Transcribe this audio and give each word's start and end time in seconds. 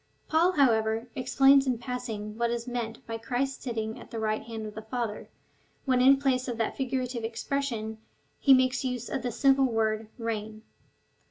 Paul, 0.27 0.53
however, 0.53 1.09
explains 1.15 1.67
in 1.67 1.77
passing 1.77 2.35
what 2.35 2.49
is 2.49 2.67
meant 2.67 3.05
by 3.05 3.19
Christ's 3.19 3.63
sitting 3.63 3.99
at 3.99 4.09
the 4.09 4.17
right 4.17 4.41
hand 4.41 4.65
of 4.65 4.73
the 4.73 4.81
Father, 4.81 5.29
when 5.85 6.01
in 6.01 6.17
place 6.17 6.47
of 6.47 6.57
that 6.57 6.75
figurative 6.75 7.23
expression 7.23 7.99
he 8.39 8.51
makes 8.55 8.83
use 8.83 9.09
of 9.09 9.21
the 9.21 9.31
simple 9.31 9.65
word 9.65 10.07
reign. 10.17 10.63